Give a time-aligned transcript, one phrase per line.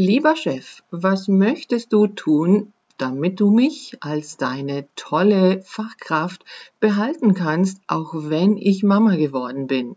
[0.00, 6.44] Lieber Chef, was möchtest du tun, damit du mich als deine tolle Fachkraft
[6.78, 9.96] behalten kannst, auch wenn ich Mama geworden bin?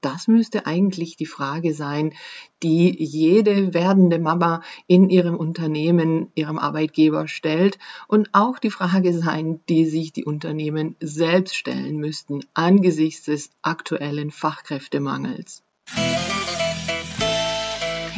[0.00, 2.14] Das müsste eigentlich die Frage sein,
[2.62, 9.60] die jede werdende Mama in ihrem Unternehmen, ihrem Arbeitgeber stellt und auch die Frage sein,
[9.68, 15.64] die sich die Unternehmen selbst stellen müssten angesichts des aktuellen Fachkräftemangels.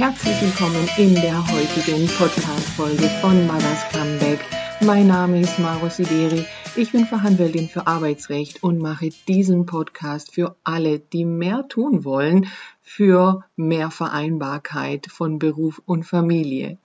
[0.01, 4.41] Herzlich willkommen in der heutigen Podcast-Folge von Mothers Comeback.
[4.81, 6.47] Mein Name ist Maro Sideri.
[6.75, 12.47] Ich bin Verhandlerin für Arbeitsrecht und mache diesen Podcast für alle, die mehr tun wollen
[12.81, 16.79] für mehr Vereinbarkeit von Beruf und Familie.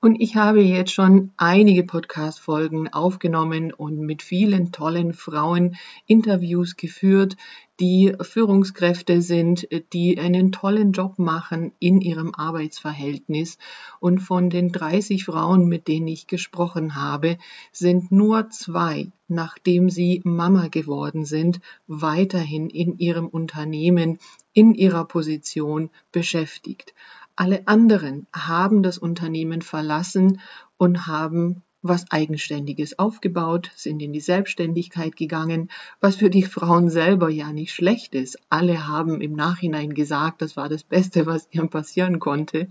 [0.00, 5.74] Und ich habe jetzt schon einige Podcast-Folgen aufgenommen und mit vielen tollen Frauen
[6.06, 7.36] Interviews geführt,
[7.80, 13.58] die Führungskräfte sind, die einen tollen Job machen in ihrem Arbeitsverhältnis.
[13.98, 17.36] Und von den 30 Frauen, mit denen ich gesprochen habe,
[17.72, 24.20] sind nur zwei, nachdem sie Mama geworden sind, weiterhin in ihrem Unternehmen,
[24.52, 26.94] in ihrer Position beschäftigt.
[27.40, 30.40] Alle anderen haben das Unternehmen verlassen
[30.76, 37.28] und haben was Eigenständiges aufgebaut, sind in die Selbstständigkeit gegangen, was für die Frauen selber
[37.28, 38.38] ja nicht schlecht ist.
[38.48, 42.68] Alle haben im Nachhinein gesagt, das war das Beste, was ihnen passieren konnte.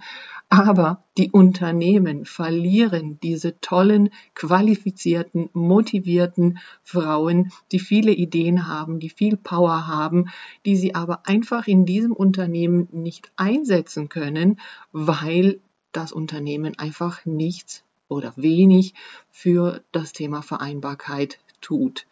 [0.49, 9.37] Aber die Unternehmen verlieren diese tollen, qualifizierten, motivierten Frauen, die viele Ideen haben, die viel
[9.37, 10.29] Power haben,
[10.65, 14.59] die sie aber einfach in diesem Unternehmen nicht einsetzen können,
[14.91, 15.59] weil
[15.91, 18.93] das Unternehmen einfach nichts oder wenig
[19.29, 22.07] für das Thema Vereinbarkeit tut.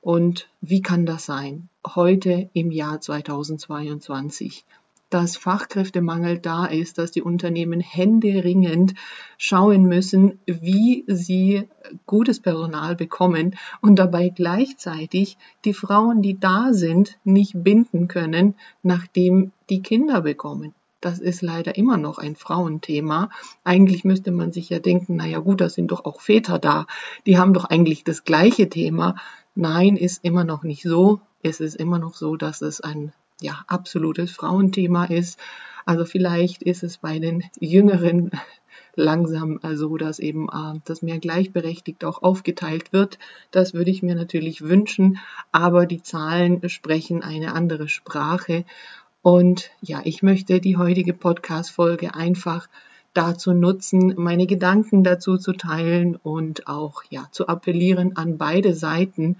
[0.00, 1.68] Und wie kann das sein?
[1.86, 4.64] Heute im Jahr 2022
[5.10, 8.94] dass Fachkräftemangel da ist, dass die Unternehmen händeringend
[9.36, 11.68] schauen müssen, wie sie
[12.06, 19.50] gutes Personal bekommen und dabei gleichzeitig die Frauen, die da sind, nicht binden können, nachdem
[19.68, 20.74] die Kinder bekommen.
[21.00, 23.30] Das ist leider immer noch ein Frauenthema.
[23.64, 26.86] Eigentlich müsste man sich ja denken, naja gut, da sind doch auch Väter da.
[27.26, 29.16] Die haben doch eigentlich das gleiche Thema.
[29.54, 31.20] Nein, ist immer noch nicht so.
[31.42, 35.38] Es ist immer noch so, dass es ein ja, absolutes Frauenthema ist.
[35.86, 38.30] Also vielleicht ist es bei den Jüngeren
[38.94, 43.18] langsam so, dass eben äh, das mehr gleichberechtigt auch aufgeteilt wird.
[43.50, 45.18] Das würde ich mir natürlich wünschen,
[45.52, 48.64] aber die Zahlen sprechen eine andere Sprache
[49.22, 52.68] und ja, ich möchte die heutige Podcast-Folge einfach
[53.12, 59.36] dazu nutzen, meine Gedanken dazu zu teilen und auch ja zu appellieren an beide Seiten,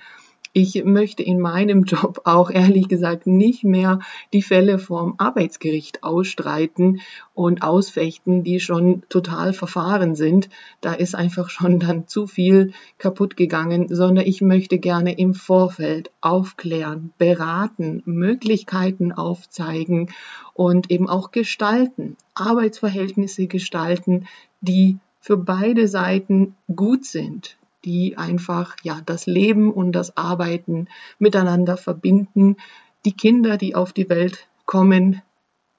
[0.53, 4.00] ich möchte in meinem Job auch ehrlich gesagt nicht mehr
[4.33, 7.00] die Fälle vom Arbeitsgericht ausstreiten
[7.34, 10.49] und ausfechten, die schon total verfahren sind.
[10.81, 16.10] Da ist einfach schon dann zu viel kaputt gegangen, sondern ich möchte gerne im Vorfeld
[16.21, 20.10] aufklären, beraten, Möglichkeiten aufzeigen
[20.55, 24.27] und eben auch gestalten, Arbeitsverhältnisse gestalten,
[24.60, 31.76] die für beide Seiten gut sind, die einfach ja das Leben und das Arbeiten miteinander
[31.76, 32.56] verbinden,
[33.04, 35.22] die Kinder, die auf die Welt kommen,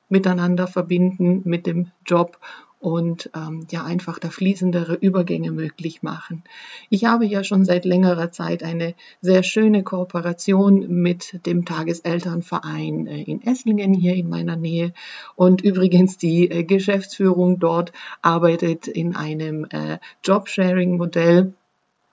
[0.10, 2.38] miteinander verbinden mit dem Job
[2.82, 6.44] und ähm, ja einfach da fließendere Übergänge möglich machen.
[6.90, 13.22] Ich habe ja schon seit längerer Zeit eine sehr schöne Kooperation mit dem Tageselternverein äh,
[13.22, 14.94] in Esslingen hier in meiner Nähe
[15.36, 21.54] und übrigens die äh, Geschäftsführung dort arbeitet in einem äh, Jobsharing-Modell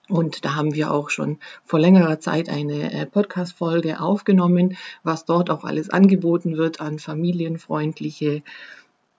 [0.09, 5.49] und da haben wir auch schon vor längerer Zeit eine äh, Podcast-Folge aufgenommen, was dort
[5.51, 8.41] auch alles angeboten wird an familienfreundliche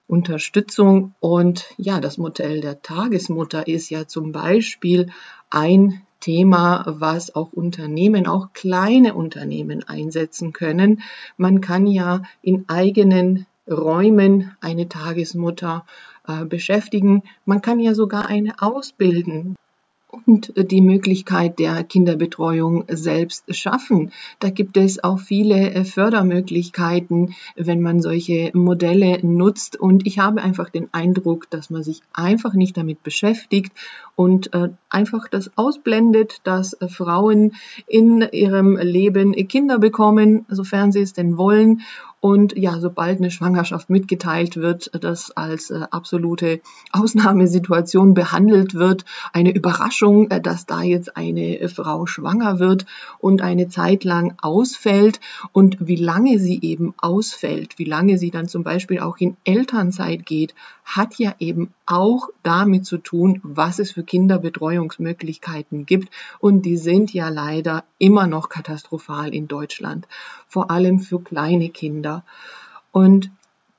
[0.08, 1.14] Unterstützung.
[1.20, 5.10] Und ja, das Modell der Tagesmutter ist ja zum Beispiel
[5.48, 11.02] ein Thema, was auch Unternehmen, auch kleine Unternehmen einsetzen können.
[11.36, 15.86] Man kann ja in eigenen Räumen eine Tagesmutter
[16.26, 17.22] äh, beschäftigen.
[17.44, 19.54] Man kann ja sogar eine ausbilden
[20.26, 24.12] und die Möglichkeit der Kinderbetreuung selbst schaffen.
[24.38, 29.78] Da gibt es auch viele äh, Fördermöglichkeiten, wenn man solche Modelle nutzt.
[29.78, 33.72] Und ich habe einfach den Eindruck, dass man sich einfach nicht damit beschäftigt
[34.16, 37.52] und äh, einfach das ausblendet, dass äh, Frauen
[37.86, 41.82] in ihrem Leben Kinder bekommen, sofern sie es denn wollen
[42.20, 46.60] und ja, sobald eine Schwangerschaft mitgeteilt wird, das als äh, absolute
[46.92, 52.84] Ausnahmesituation behandelt wird, eine Überraschung, äh, dass da jetzt eine äh, Frau schwanger wird
[53.18, 55.20] und eine Zeit lang ausfällt
[55.52, 60.26] und wie lange sie eben ausfällt, wie lange sie dann zum Beispiel auch in Elternzeit
[60.26, 66.12] geht, hat ja eben auch damit zu tun, was es für Kinderbetreuungsmöglichkeiten gibt.
[66.38, 70.06] Und die sind ja leider immer noch katastrophal in Deutschland,
[70.46, 72.24] vor allem für kleine Kinder.
[72.92, 73.30] Und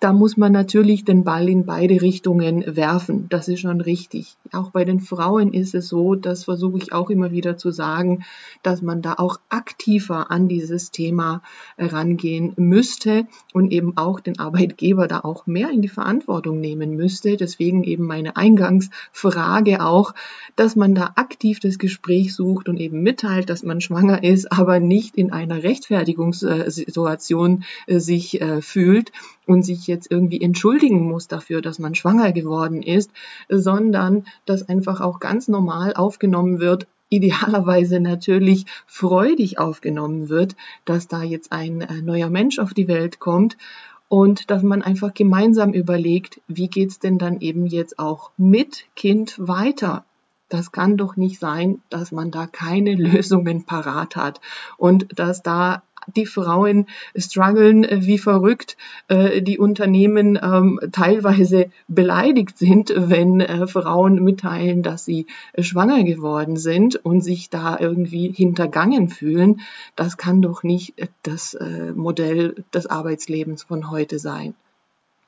[0.01, 3.27] da muss man natürlich den Ball in beide Richtungen werfen.
[3.29, 4.35] Das ist schon richtig.
[4.51, 8.23] Auch bei den Frauen ist es so, das versuche ich auch immer wieder zu sagen,
[8.63, 11.43] dass man da auch aktiver an dieses Thema
[11.77, 17.37] rangehen müsste und eben auch den Arbeitgeber da auch mehr in die Verantwortung nehmen müsste.
[17.37, 20.15] Deswegen eben meine Eingangsfrage auch,
[20.55, 24.79] dass man da aktiv das Gespräch sucht und eben mitteilt, dass man schwanger ist, aber
[24.79, 29.11] nicht in einer Rechtfertigungssituation äh, sich äh, fühlt
[29.45, 33.11] und sich jetzt irgendwie entschuldigen muss dafür, dass man schwanger geworden ist,
[33.49, 40.55] sondern dass einfach auch ganz normal aufgenommen wird, idealerweise natürlich freudig aufgenommen wird,
[40.85, 43.57] dass da jetzt ein äh, neuer Mensch auf die Welt kommt
[44.07, 49.35] und dass man einfach gemeinsam überlegt, wie geht's denn dann eben jetzt auch mit Kind
[49.37, 50.05] weiter?
[50.49, 54.41] Das kann doch nicht sein, dass man da keine Lösungen parat hat
[54.77, 58.77] und dass da die Frauen strugglen äh, wie verrückt,
[59.07, 65.27] äh, die Unternehmen ähm, teilweise beleidigt sind, wenn äh, Frauen mitteilen, dass sie
[65.57, 69.61] schwanger geworden sind und sich da irgendwie hintergangen fühlen.
[69.95, 70.93] Das kann doch nicht
[71.23, 71.57] das
[71.95, 74.55] Modell des Arbeitslebens von heute sein.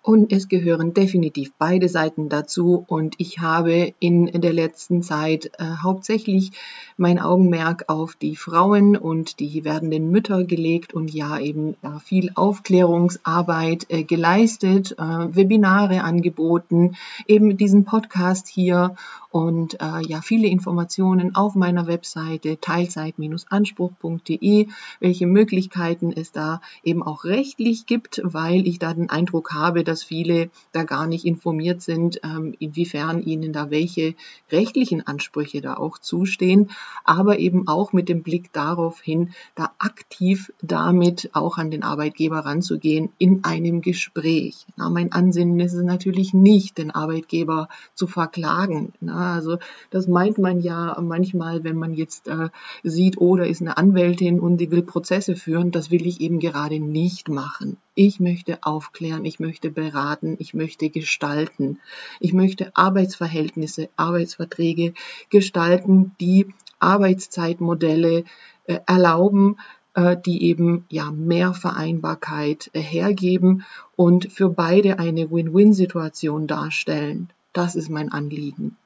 [0.06, 2.84] Und es gehören definitiv beide Seiten dazu.
[2.88, 6.52] Und ich habe in der letzten Zeit äh, hauptsächlich
[6.98, 12.32] mein Augenmerk auf die Frauen und die werdenden Mütter gelegt und ja eben ja, viel
[12.36, 18.96] Aufklärungsarbeit äh, geleistet, äh, Webinare angeboten, eben diesen Podcast hier
[19.34, 24.68] und äh, ja viele Informationen auf meiner Webseite teilzeit-anspruch.de,
[25.00, 30.04] welche Möglichkeiten es da eben auch rechtlich gibt, weil ich da den Eindruck habe, dass
[30.04, 34.14] viele da gar nicht informiert sind, ähm, inwiefern ihnen da welche
[34.52, 36.70] rechtlichen Ansprüche da auch zustehen,
[37.04, 42.42] aber eben auch mit dem Blick darauf hin, da aktiv damit auch an den Arbeitgeber
[42.42, 44.68] ranzugehen in einem Gespräch.
[44.78, 48.94] Na, mein Ansinnen ist es natürlich nicht, den Arbeitgeber zu verklagen.
[49.02, 49.58] Na, also
[49.90, 52.50] das meint man ja manchmal, wenn man jetzt äh,
[52.84, 55.72] sieht, oh, da ist eine Anwältin und die will Prozesse führen.
[55.72, 57.78] Das will ich eben gerade nicht machen.
[57.96, 61.80] Ich möchte aufklären, ich möchte beraten, ich möchte gestalten.
[62.20, 64.94] Ich möchte Arbeitsverhältnisse, Arbeitsverträge
[65.30, 66.48] gestalten, die
[66.80, 68.26] Arbeitszeitmodelle
[68.66, 69.58] äh, erlauben,
[69.94, 73.64] äh, die eben ja mehr Vereinbarkeit äh, hergeben
[73.96, 77.30] und für beide eine Win-Win-Situation darstellen.
[77.54, 78.78] Das ist mein Anliegen.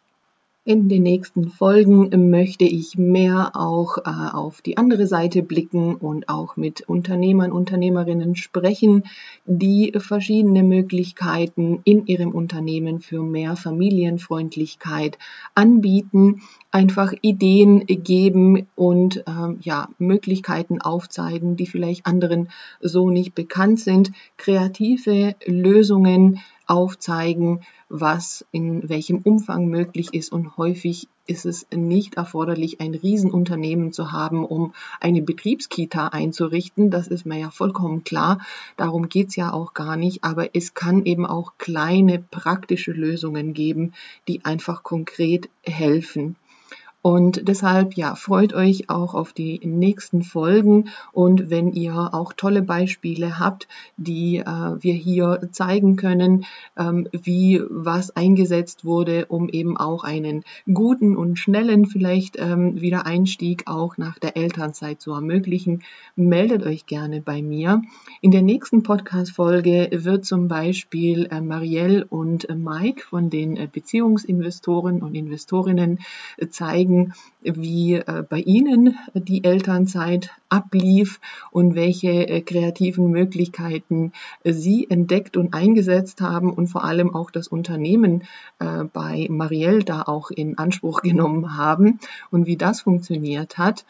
[0.67, 6.27] In den nächsten Folgen möchte ich mehr auch äh, auf die andere Seite blicken und
[6.27, 9.03] auch mit Unternehmern, Unternehmerinnen sprechen,
[9.45, 15.17] die verschiedene Möglichkeiten in ihrem Unternehmen für mehr Familienfreundlichkeit
[15.55, 22.49] anbieten, einfach Ideen geben und äh, ja, Möglichkeiten aufzeigen, die vielleicht anderen
[22.81, 31.07] so nicht bekannt sind, kreative Lösungen aufzeigen, was in welchem Umfang möglich ist und häufig
[31.25, 36.89] ist es nicht erforderlich, ein Riesenunternehmen zu haben, um eine Betriebskita einzurichten.
[36.89, 38.39] Das ist mir ja vollkommen klar.
[38.77, 40.23] Darum geht's ja auch gar nicht.
[40.23, 43.93] Aber es kann eben auch kleine praktische Lösungen geben,
[44.27, 46.37] die einfach konkret helfen.
[47.07, 50.89] Und deshalb, ja, freut euch auch auf die nächsten Folgen.
[51.13, 56.43] Und wenn ihr auch tolle Beispiele habt, die äh, wir hier zeigen können,
[56.77, 63.63] ähm, wie was eingesetzt wurde, um eben auch einen guten und schnellen vielleicht ähm, Wiedereinstieg
[63.67, 65.83] auch nach der Elternzeit zu ermöglichen,
[66.17, 67.83] meldet euch gerne bei mir.
[68.19, 75.01] In der nächsten Podcast-Folge wird zum Beispiel äh, Marielle und Mike von den äh, Beziehungsinvestoren
[75.01, 75.99] und Investorinnen
[76.35, 81.19] äh, zeigen, zeigen, wie äh, bei Ihnen die Elternzeit ablief
[81.51, 84.11] und welche äh, kreativen Möglichkeiten
[84.43, 88.23] äh, Sie entdeckt und eingesetzt haben und vor allem auch das Unternehmen
[88.59, 91.99] bei Marielle da auch in Anspruch genommen haben
[92.31, 93.85] und wie das funktioniert hat.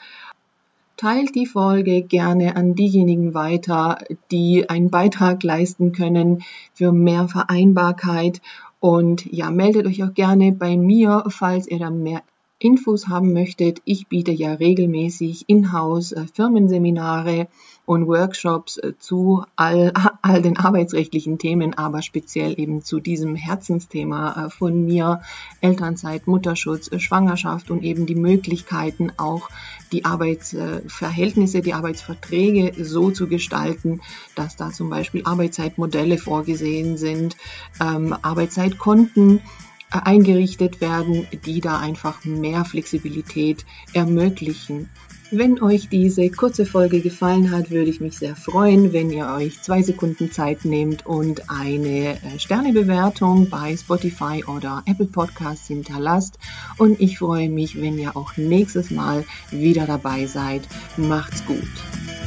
[0.97, 3.99] Teilt die Folge gerne an diejenigen weiter,
[4.31, 8.41] die einen Beitrag leisten können für mehr Vereinbarkeit.
[8.79, 12.21] Und ja, meldet euch auch gerne bei mir, falls ihr da mehr
[12.59, 17.47] Infos haben möchtet, ich biete ja regelmäßig in-house äh, Firmenseminare
[17.85, 24.47] und Workshops äh, zu all, all den arbeitsrechtlichen Themen, aber speziell eben zu diesem Herzensthema
[24.47, 25.21] äh, von mir,
[25.61, 29.49] Elternzeit, Mutterschutz, Schwangerschaft und eben die Möglichkeiten auch
[29.91, 34.01] die Arbeitsverhältnisse, die Arbeitsverträge so zu gestalten,
[34.35, 37.37] dass da zum Beispiel Arbeitszeitmodelle vorgesehen sind,
[37.79, 39.41] ähm, Arbeitszeitkonten,
[39.89, 44.89] eingerichtet werden, die da einfach mehr Flexibilität ermöglichen.
[45.29, 49.61] Wenn euch diese kurze Folge gefallen hat, würde ich mich sehr freuen, wenn ihr euch
[49.61, 56.39] zwei Sekunden Zeit nehmt und eine äh, Sternebewertung bei Spotify oder Apple Podcasts hinterlasst.
[56.77, 60.61] Und ich freue mich, wenn ihr auch nächstes Mal wieder dabei seid.
[60.95, 62.26] Macht's gut.